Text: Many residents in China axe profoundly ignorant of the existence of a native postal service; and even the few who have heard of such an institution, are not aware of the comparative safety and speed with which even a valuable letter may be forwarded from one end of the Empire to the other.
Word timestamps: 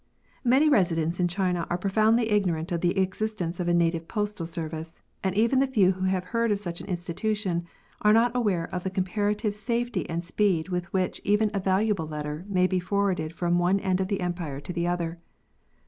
Many 0.43 0.67
residents 0.67 1.19
in 1.19 1.27
China 1.27 1.67
axe 1.69 1.79
profoundly 1.79 2.31
ignorant 2.31 2.71
of 2.71 2.81
the 2.81 2.97
existence 2.97 3.59
of 3.59 3.67
a 3.67 3.73
native 3.75 4.07
postal 4.07 4.47
service; 4.47 4.99
and 5.23 5.37
even 5.37 5.59
the 5.59 5.67
few 5.67 5.91
who 5.91 6.05
have 6.05 6.23
heard 6.23 6.51
of 6.51 6.59
such 6.59 6.81
an 6.81 6.87
institution, 6.87 7.67
are 8.01 8.11
not 8.11 8.35
aware 8.35 8.67
of 8.73 8.83
the 8.83 8.89
comparative 8.89 9.55
safety 9.55 10.09
and 10.09 10.25
speed 10.25 10.69
with 10.69 10.91
which 10.91 11.21
even 11.23 11.51
a 11.53 11.59
valuable 11.59 12.07
letter 12.07 12.45
may 12.49 12.65
be 12.65 12.79
forwarded 12.79 13.31
from 13.33 13.59
one 13.59 13.79
end 13.79 14.01
of 14.01 14.07
the 14.07 14.21
Empire 14.21 14.59
to 14.59 14.73
the 14.73 14.87
other. 14.87 15.19